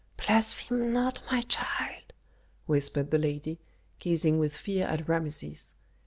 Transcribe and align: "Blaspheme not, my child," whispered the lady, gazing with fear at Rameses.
"Blaspheme 0.17 0.91
not, 0.91 1.21
my 1.31 1.41
child," 1.41 2.13
whispered 2.65 3.11
the 3.11 3.19
lady, 3.19 3.59
gazing 3.99 4.39
with 4.39 4.57
fear 4.57 4.87
at 4.87 5.07
Rameses. 5.07 5.75